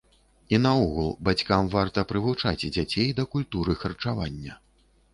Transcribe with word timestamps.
І 0.55 0.59
наогул, 0.63 1.09
бацькам 1.29 1.69
варта 1.77 2.05
прывучаць 2.13 2.57
дзяцей 2.65 3.09
да 3.23 3.29
культуры 3.39 3.81
харчавання. 3.87 4.63